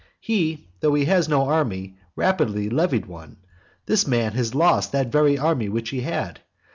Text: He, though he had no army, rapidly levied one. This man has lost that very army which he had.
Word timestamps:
He, 0.19 0.65
though 0.79 0.95
he 0.95 1.05
had 1.05 1.29
no 1.29 1.47
army, 1.47 1.95
rapidly 2.15 2.69
levied 2.71 3.05
one. 3.05 3.37
This 3.85 4.07
man 4.07 4.31
has 4.31 4.55
lost 4.55 4.91
that 4.93 5.11
very 5.11 5.37
army 5.37 5.69
which 5.69 5.91
he 5.91 6.01
had. 6.01 6.39